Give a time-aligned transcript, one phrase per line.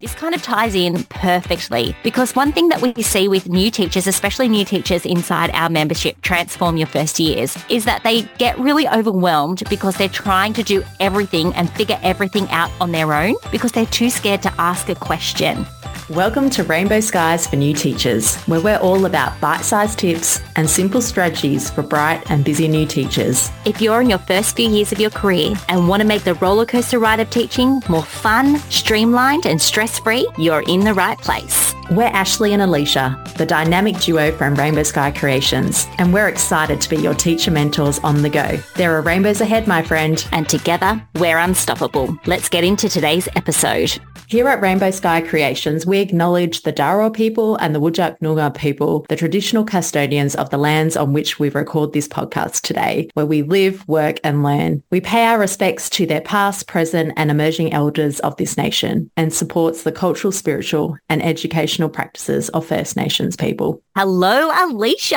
[0.00, 4.06] This kind of ties in perfectly because one thing that we see with new teachers,
[4.06, 8.88] especially new teachers inside our membership, Transform Your First Years, is that they get really
[8.88, 13.72] overwhelmed because they're trying to do everything and figure everything out on their own because
[13.72, 15.66] they're too scared to ask a question.
[16.10, 21.00] Welcome to Rainbow Skies for New Teachers, where we're all about bite-sized tips and simple
[21.00, 23.48] strategies for bright and busy new teachers.
[23.64, 26.32] If you're in your first few years of your career and want to make the
[26.32, 31.76] rollercoaster ride of teaching more fun, streamlined and stress-free, you're in the right place.
[31.92, 36.90] We're Ashleigh and Alisha, the dynamic duo from Rainbow Sky Creations, and we're excited to
[36.90, 38.58] be your teacher mentors on the go.
[38.74, 40.24] There are rainbows ahead, my friend.
[40.32, 42.16] And together, we're unstoppable.
[42.26, 44.00] Let's get into today's episode.
[44.30, 49.04] Here at Rainbow Sky Creations, we acknowledge the Dharawal people and the Whadjuk Noongar people,
[49.08, 53.42] the traditional custodians of the lands on which we record this podcast today, where we
[53.42, 54.84] live, work and learn.
[54.92, 59.34] We pay our respects to their past, present and emerging elders of this nation and
[59.34, 63.82] supports the cultural, spiritual and educational practices of First Nations people.
[63.96, 65.16] Hello, Alisha.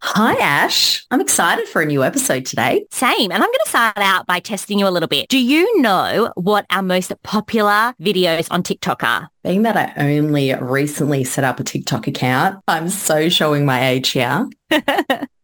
[0.00, 1.06] Hi, Ash.
[1.12, 2.84] I'm excited for a new episode today.
[2.90, 3.30] Same.
[3.30, 5.28] And I'm going to start out by testing you a little bit.
[5.28, 7.94] Do you know what our most popular
[8.24, 9.28] videos on TikTok are?
[9.42, 14.10] Being that I only recently set up a TikTok account, I'm so showing my age
[14.10, 14.48] here.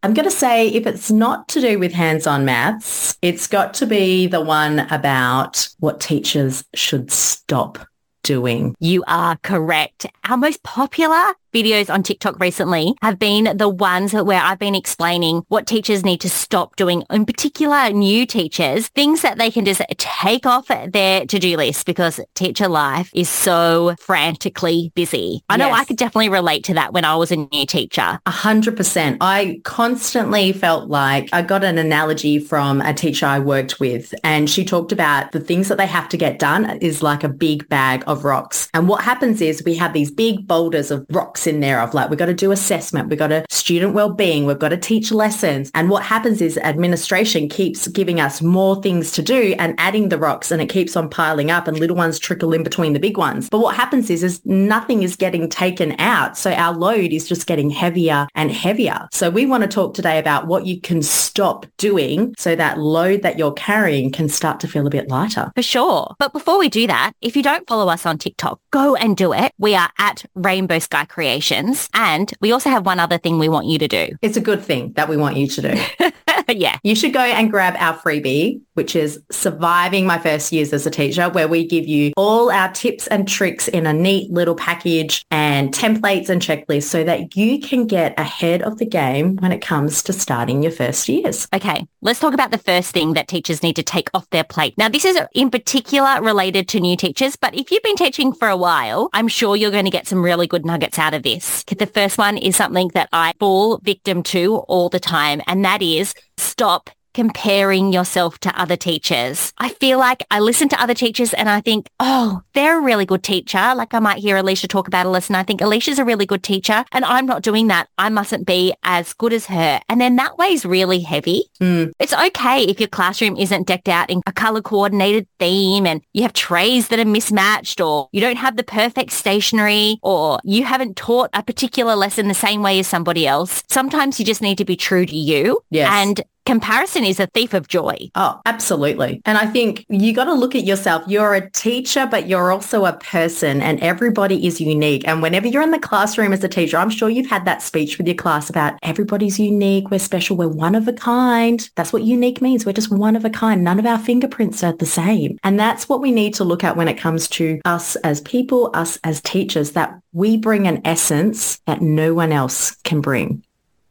[0.03, 3.85] I'm going to say if it's not to do with hands-on maths, it's got to
[3.85, 7.77] be the one about what teachers should stop
[8.23, 8.75] doing.
[8.79, 10.07] You are correct.
[10.27, 15.43] Our most popular videos on TikTok recently have been the ones where I've been explaining
[15.47, 19.81] what teachers need to stop doing, in particular new teachers, things that they can just
[19.97, 25.43] take off their to-do list because teacher life is so frantically busy.
[25.49, 25.79] I know Yes.
[25.79, 28.19] I could definitely relate to that when I was a new teacher.
[28.25, 29.17] A hundred percent.
[29.21, 34.49] I constantly felt like I got an analogy from a teacher I worked with and
[34.49, 37.67] she talked about the things that they have to get done is like a big
[37.69, 38.69] bag of rocks.
[38.73, 42.09] And what happens is we have these big boulders of rocks in there of like,
[42.09, 43.09] we've got to do assessment.
[43.09, 44.45] We've got to student well-being.
[44.45, 45.71] We've got to teach lessons.
[45.73, 50.17] And what happens is administration keeps giving us more things to do and adding the
[50.17, 53.17] rocks and it keeps on piling up and little ones trickle in between the big
[53.17, 53.49] ones.
[53.49, 56.37] But what happens is, is nothing is getting taken out.
[56.37, 59.07] So our load is just getting heavier and heavier.
[59.11, 63.21] So we want to talk today about what you can stop doing so that load
[63.21, 65.51] that you're carrying can start to feel a bit lighter.
[65.55, 66.15] For sure.
[66.19, 69.33] But before we do that, if you don't follow us on TikTok, go and do
[69.33, 69.51] it.
[69.57, 71.89] We are at Rainbow Sky Creations.
[71.93, 74.17] And we also have one other thing we want you to do.
[74.21, 75.81] It's a good thing that we want you to do.
[76.57, 76.77] yeah.
[76.83, 80.91] You should go and grab our freebie, which is Surviving My First Years as a
[80.91, 85.25] Teacher, where we give you all our tips and tricks in a neat little package
[85.31, 89.61] and templates and checklists so that you can get ahead of the game when it
[89.61, 91.47] comes to starting your first years.
[91.53, 94.73] Okay, let's talk about the first thing that teachers need to take off their plate.
[94.77, 98.47] Now, this is in particular related to new teachers, but if you've been teaching for
[98.47, 101.63] a while, I'm sure you're going to get some really good nuggets out of this.
[101.63, 105.81] The first one is something that I fall victim to all the time, and that
[105.81, 109.53] is stop comparing yourself to other teachers.
[109.57, 113.05] I feel like I listen to other teachers and I think, oh, they're a really
[113.05, 113.73] good teacher.
[113.75, 116.43] Like I might hear Alisha talk about Alisha and I think Alisha's a really good
[116.43, 117.87] teacher and I'm not doing that.
[117.97, 119.81] I mustn't be as good as her.
[119.89, 121.45] And then that weighs really heavy.
[121.59, 121.91] Mm.
[121.99, 126.23] It's okay if your classroom isn't decked out in a color coordinated theme and you
[126.23, 130.95] have trays that are mismatched or you don't have the perfect stationery or you haven't
[130.95, 133.63] taught a particular lesson the same way as somebody else.
[133.69, 135.59] Sometimes you just need to be true to you.
[135.69, 135.89] Yes.
[135.91, 136.21] And
[136.51, 137.95] comparison is a thief of joy.
[138.13, 139.21] Oh, absolutely.
[139.23, 141.01] And I think you got to look at yourself.
[141.07, 145.07] You're a teacher, but you're also a person and everybody is unique.
[145.07, 147.97] And whenever you're in the classroom as a teacher, I'm sure you've had that speech
[147.97, 149.89] with your class about everybody's unique.
[149.89, 150.35] We're special.
[150.35, 151.69] We're one of a kind.
[151.77, 152.65] That's what unique means.
[152.65, 153.63] We're just one of a kind.
[153.63, 155.37] None of our fingerprints are the same.
[155.45, 158.71] And that's what we need to look at when it comes to us as people,
[158.73, 163.41] us as teachers, that we bring an essence that no one else can bring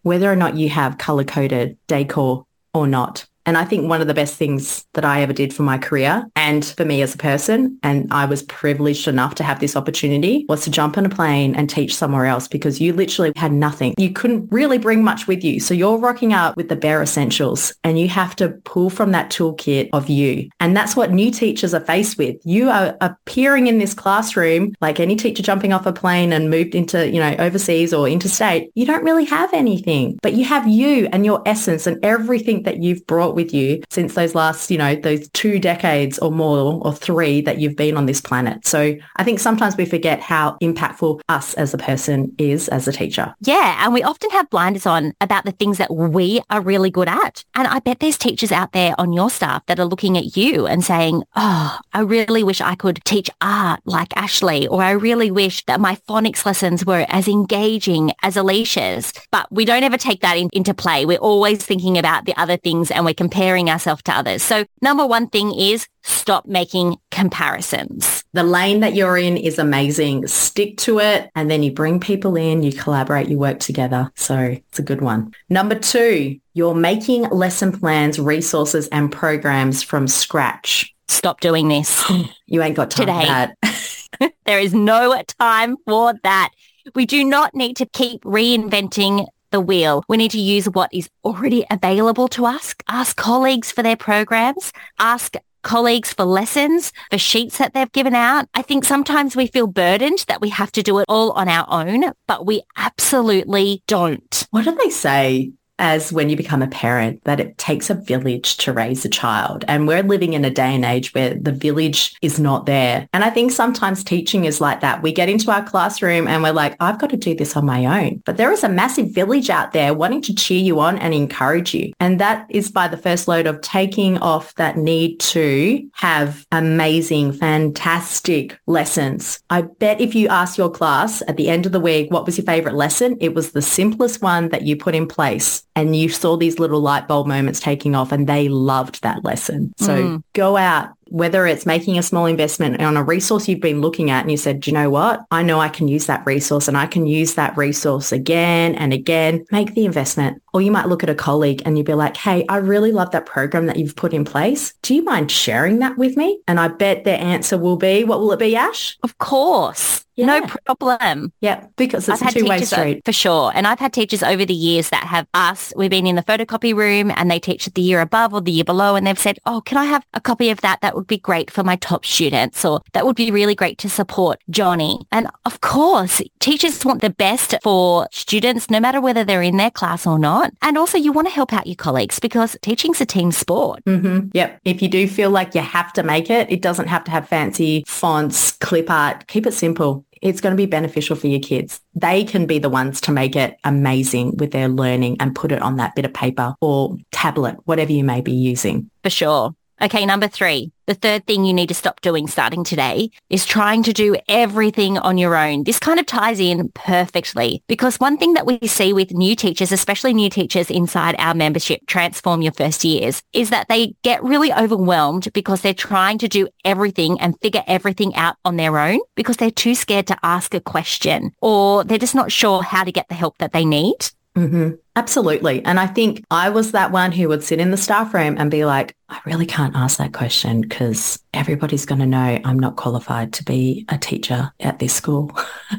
[0.03, 3.29] whether or not you have color coded decor or not.
[3.50, 6.25] And I think one of the best things that I ever did for my career
[6.37, 10.47] and for me as a person, and I was privileged enough to have this opportunity,
[10.49, 13.95] was to jump on a plane and teach somewhere else because you literally had nothing.
[13.98, 15.59] You couldn't really bring much with you.
[15.59, 19.33] So you're rocking out with the bare essentials and you have to pull from that
[19.33, 20.48] toolkit of you.
[20.60, 22.36] And that's what new teachers are faced with.
[22.45, 26.77] You are appearing in this classroom like any teacher jumping off a plane and moved
[26.77, 28.71] into, you know, overseas or interstate.
[28.77, 32.80] You don't really have anything, but you have you and your essence and everything that
[32.80, 36.81] you've brought with with you since those last, you know, those two decades or more
[36.83, 38.66] or three that you've been on this planet.
[38.66, 42.92] So I think sometimes we forget how impactful us as a person is as a
[42.92, 43.34] teacher.
[43.41, 43.84] Yeah.
[43.84, 47.45] And we often have blinders on about the things that we are really good at.
[47.54, 50.66] And I bet there's teachers out there on your staff that are looking at you
[50.66, 55.31] and saying, oh, I really wish I could teach art like Ashleigh, or I really
[55.31, 59.13] wish that my phonics lessons were as engaging as Alisha's.
[59.31, 61.04] But we don't ever take that in, into play.
[61.07, 64.42] We're always thinking about the other things and we're comparing ourselves to others.
[64.42, 68.24] So number one thing is stop making comparisons.
[68.32, 70.27] The lane that you're in is amazing.
[70.27, 74.10] Stick to it and then you bring people in, you collaborate, you work together.
[74.16, 75.32] So it's a good one.
[75.48, 80.92] Number two, you're making lesson plans, resources and programs from scratch.
[81.06, 82.04] Stop doing this.
[82.47, 83.21] you ain't got time Today.
[83.21, 84.33] for that.
[84.44, 86.50] there is no time for that.
[86.97, 90.04] We do not need to keep reinventing the wheel.
[90.08, 92.74] We need to use what is already available to us.
[92.88, 94.72] Ask colleagues for their programs.
[94.98, 98.48] Ask colleagues for lessons, for sheets that they've given out.
[98.54, 101.66] I think sometimes we feel burdened that we have to do it all on our
[101.68, 104.47] own, but we absolutely don't.
[104.50, 105.52] What do they say?
[105.80, 109.65] As when you become a parent that it takes a village to raise a child.
[109.66, 113.09] And we're living in a day and age where the village is not there.
[113.12, 115.03] And I think sometimes teaching is like that.
[115.03, 118.04] We get into our classroom and we're like, I've got to do this on my
[118.04, 118.22] own.
[118.24, 121.74] But there is a massive village out there wanting to cheer you on and encourage
[121.74, 121.92] you.
[121.98, 127.33] And that is by the first load of taking off that need to have amazing,
[127.33, 129.41] fantastic lessons.
[129.48, 132.36] I bet if you ask your class at the end of the week, what was
[132.36, 133.16] your favorite lesson?
[133.21, 136.80] It was the simplest one that you put in place and you saw these little
[136.80, 139.72] light bulb moments taking off and they loved that lesson.
[139.78, 140.22] So mm.
[140.34, 144.22] go out, whether it's making a small investment on a resource you've been looking at
[144.22, 145.21] and you said, "Do you know what?
[145.30, 148.92] I know I can use that resource and I can use that resource again and
[148.92, 149.45] again.
[149.51, 150.42] Make the investment.
[150.53, 153.12] Or you might look at a colleague and you'd be like, hey, I really love
[153.12, 154.74] that program that you've put in place.
[154.83, 156.41] Do you mind sharing that with me?
[156.48, 158.98] And I bet their answer will be, what will it be, Ash?
[159.04, 160.04] Of course.
[160.16, 160.27] Yeah.
[160.27, 161.33] No problem.
[161.41, 163.03] Yeah, because it's I've a two-way street.
[163.04, 163.53] For sure.
[163.54, 166.74] And I've had teachers over the years that have asked, we've been in the photocopy
[166.74, 169.39] room and they teach at the year above or the year below and they've said,
[169.47, 170.80] oh, can I have a copy of that?
[170.83, 173.88] That would be great for my top students or that would be really great to
[173.88, 175.00] support Johnny.
[175.10, 179.70] And of course, teachers want the best for students, no matter whether they're in their
[179.70, 180.52] class or not.
[180.60, 183.82] And also you want to help out your colleagues because teaching's a team sport.
[183.86, 184.28] Mm-hmm.
[184.34, 184.60] Yep.
[184.66, 187.26] If you do feel like you have to make it, it doesn't have to have
[187.26, 189.26] fancy fonts, clip art.
[189.26, 191.80] Keep it simple it's going to be beneficial for your kids.
[191.94, 195.62] They can be the ones to make it amazing with their learning and put it
[195.62, 198.91] on that bit of paper or tablet, whatever you may be using.
[199.02, 199.54] For sure.
[199.82, 203.82] Okay, number three, the third thing you need to stop doing starting today is trying
[203.84, 205.65] to do everything on your own.
[205.65, 209.72] This kind of ties in perfectly because one thing that we see with new teachers,
[209.72, 214.53] especially new teachers inside our membership, Transform Your First Years, is that they get really
[214.53, 219.38] overwhelmed because they're trying to do everything and figure everything out on their own because
[219.38, 223.09] they're too scared to ask a question or they're just not sure how to get
[223.09, 224.10] the help that they need.
[224.36, 224.74] Mm-hmm.
[224.94, 225.65] Absolutely.
[225.65, 228.50] And I think I was that one who would sit in the staff room and
[228.50, 232.77] be like, I really can't ask that question because everybody's going to know I'm not
[232.77, 235.32] qualified to be a teacher at this school.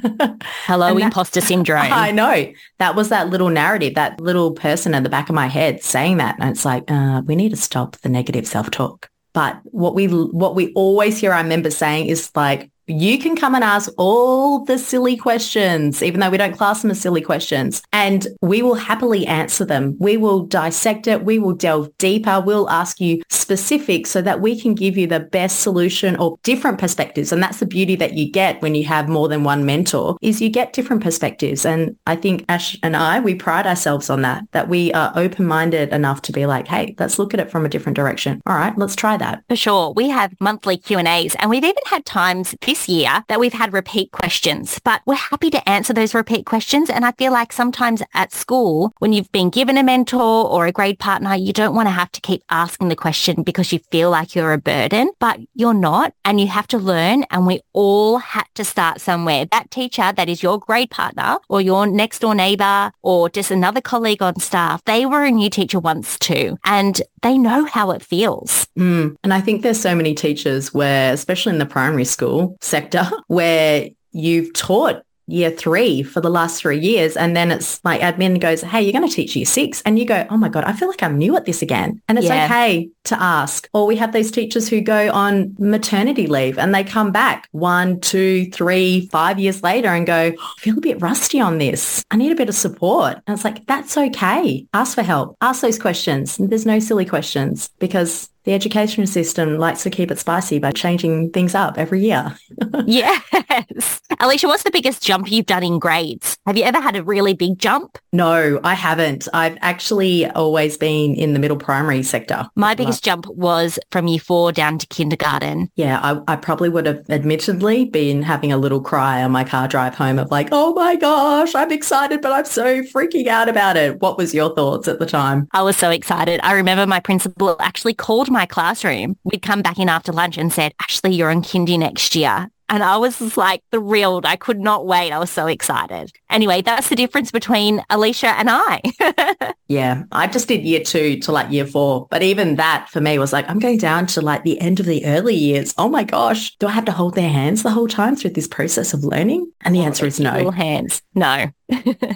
[0.66, 1.82] Hello, that, imposter syndrome.
[1.92, 2.52] I know.
[2.80, 6.18] That was that little narrative, that little person in the back of my head saying
[6.18, 6.38] that.
[6.40, 9.10] And it's like, uh, we need to stop the negative self-talk.
[9.34, 13.56] But what we what we always hear our members saying is like, you can come
[13.56, 17.82] and ask all the silly questions, even though we don't class them as silly questions,
[17.94, 19.96] and we will happily answer them.
[20.00, 21.24] We will dissect it.
[21.24, 22.42] We will delve deeper.
[22.42, 26.78] We'll ask you specifics so that we can give you the best solution or different
[26.80, 27.32] perspectives.
[27.32, 30.42] And that's the beauty that you get when you have more than one mentor is
[30.42, 31.66] you get different perspectives.
[31.66, 35.90] And I think Ash and I, we pride ourselves on that, that we are open-minded
[35.90, 38.42] enough to be like, hey, let's look at it from a different direction.
[38.46, 39.44] All right, let's try that.
[39.50, 39.94] For sure.
[39.94, 44.12] We have monthly Q&As and we've even had times this year that we've had repeat
[44.12, 46.90] questions, but we're happy to answer those repeat questions.
[46.90, 50.72] And I feel like sometimes at school, when you've been given a mentor or a
[50.72, 54.10] grade partner, you don't want to have to keep asking the question because you feel
[54.10, 56.14] like you're a burden, but you're not.
[56.26, 57.24] And you have to learn.
[57.32, 59.46] And we all had to start somewhere.
[59.46, 63.82] That teacher that is your grade partner or your next door neighbor or just another
[63.82, 66.58] colleague on staff, they were a new teacher once too.
[66.64, 68.68] And they know how it feels.
[68.78, 69.16] Mm.
[69.24, 73.90] And I think there's so many teachers where, especially in the primary school sector, where
[74.12, 77.16] you've taught year three for the last three years.
[77.16, 79.82] And then it's like admin goes, hey, you're going to teach year six.
[79.84, 82.02] And you go, oh my God, I feel like I'm new at this again.
[82.10, 82.46] And it's Yeah.
[82.46, 83.70] okay to ask.
[83.74, 88.02] Or we have those teachers who go on maternity leave and they come back one,
[88.02, 92.04] two, three, five years later and go, oh, I feel a bit rusty on this.
[92.12, 93.20] I need a bit of support.
[93.26, 94.66] And it's like, that's okay.
[94.74, 95.38] Ask for help.
[95.40, 96.36] Ask those questions.
[96.38, 101.32] There's no silly questions because the education system likes to keep it spicy by changing
[101.32, 102.36] things up every year.
[102.86, 104.02] yes.
[104.20, 106.38] Alisha, what's the biggest jump you've done in grades?
[106.48, 107.98] Have you ever had a really big jump?
[108.12, 109.28] No, I haven't.
[109.34, 112.48] I've actually always been in the middle primary sector.
[112.56, 115.70] My biggest jump was from year four down to kindergarten.
[115.76, 119.68] Yeah, I, I probably would have admittedly been having a little cry on my car
[119.68, 123.78] drive home of like, oh my gosh, I'm excited, but I'm so freaking out about
[123.78, 124.02] it.
[124.02, 125.48] What was your thoughts at the time?
[125.52, 126.40] I was so excited.
[126.44, 129.18] I remember my principal actually called my classroom.
[129.24, 132.50] We'd come back in after lunch and said, Ashleigh, you're in kindy next year.
[132.70, 134.26] And I was like thrilled.
[134.26, 135.12] I could not wait.
[135.12, 136.14] I was so excited.
[136.30, 139.54] Anyway, that's the difference between Alisha and I.
[139.72, 142.06] Yeah, I just did year two to like year four.
[142.12, 144.86] But even that for me was like, I'm going down to like the end of
[144.86, 145.74] the early years.
[145.78, 148.50] Oh my gosh, do I have to hold their hands the whole time through this
[148.50, 149.50] process of learning?
[149.62, 150.52] And the oh, answer is Little no.
[150.52, 151.02] hands.
[151.16, 151.46] No.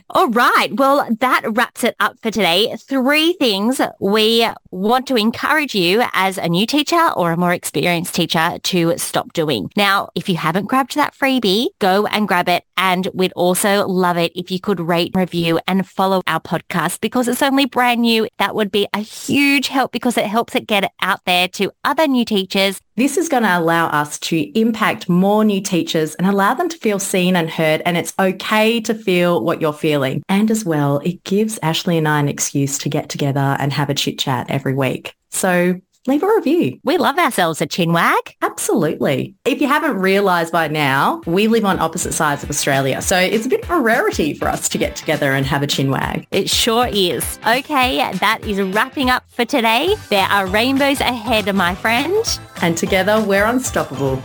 [0.09, 0.69] All right.
[0.74, 2.75] Well, that wraps it up for today.
[2.77, 8.15] Three things we want to encourage you as a new teacher or a more experienced
[8.15, 9.69] teacher to stop doing.
[9.75, 12.63] Now, if you haven't grabbed that freebie, go and grab it.
[12.77, 17.27] And we'd also love it if you could rate, review and follow our podcast because
[17.27, 18.27] it's only brand new.
[18.38, 22.07] That would be a huge help because it helps it get out there to other
[22.07, 26.53] new teachers This is going to allow us to impact more new teachers and allow
[26.53, 27.81] them to feel seen and heard.
[27.85, 30.23] And it's okay to feel what you're feeling.
[30.29, 33.89] And as well, it gives Ashleigh and I an excuse to get together and have
[33.89, 35.13] a chit chat every week.
[35.29, 36.79] So leave a review.
[36.83, 38.33] We love ourselves a chinwag.
[38.41, 39.35] Absolutely.
[39.45, 43.01] If you haven't realised by now, we live on opposite sides of Australia.
[43.01, 45.67] So it's a bit of a rarity for us to get together and have a
[45.67, 46.27] chin wag.
[46.31, 47.39] It sure is.
[47.47, 49.95] Okay, that is wrapping up for today.
[50.09, 52.39] There are rainbows ahead, my friend.
[52.62, 54.21] And together we're unstoppable.